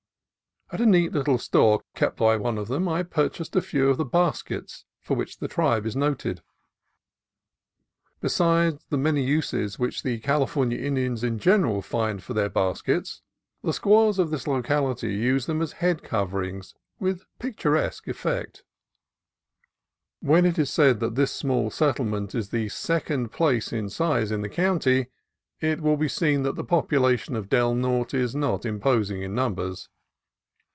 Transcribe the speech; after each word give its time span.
At 0.73 0.79
a 0.79 0.85
neat 0.85 1.11
little 1.11 1.37
store 1.37 1.81
kept 1.95 2.15
by 2.15 2.37
one 2.37 2.57
of 2.57 2.69
them, 2.69 2.87
I 2.87 3.03
purchased 3.03 3.57
a 3.57 3.61
few 3.61 3.89
of 3.89 3.97
the 3.97 4.05
baskets 4.05 4.85
for 5.01 5.17
which 5.17 5.39
the 5.39 5.49
tribe 5.49 5.85
is 5.85 5.97
noted. 5.97 6.41
Beside 8.21 8.79
the 8.89 8.97
many 8.97 9.21
uses 9.21 9.77
which 9.77 10.01
the 10.01 10.19
California 10.19 10.77
Indians 10.79 11.25
in 11.25 11.39
general 11.39 11.81
find 11.81 12.23
for 12.23 12.33
their 12.33 12.47
baskets, 12.47 13.21
the 13.61 13.73
squaws 13.73 14.17
of 14.17 14.29
this 14.31 14.47
locality 14.47 15.13
use 15.13 15.45
them 15.45 15.61
as 15.61 15.73
head 15.73 16.03
coverings, 16.03 16.73
with 17.01 17.25
picturesque 17.37 18.07
effect. 18.07 18.63
When 20.21 20.45
it 20.45 20.57
is 20.57 20.69
said 20.71 21.01
that 21.01 21.15
this 21.15 21.33
small 21.33 21.69
settlement 21.69 22.33
is 22.33 22.47
the 22.47 22.69
second 22.69 23.33
place 23.33 23.73
in 23.73 23.89
size 23.89 24.31
in 24.31 24.39
the 24.39 24.47
county, 24.47 25.07
it 25.59 25.81
will 25.81 25.97
be 25.97 26.07
seen 26.07 26.43
that 26.43 26.55
the 26.55 26.63
population 26.63 27.35
of 27.35 27.49
Del 27.49 27.75
Norte 27.75 28.13
is 28.13 28.33
not 28.33 28.65
imposing 28.65 29.21
in 29.21 29.35
numbers. 29.35 29.89